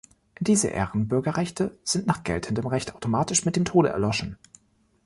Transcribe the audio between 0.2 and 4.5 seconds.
Diese Ehrenbürgerrechte sind nach geltendem Recht automatisch mit dem Tode erloschen.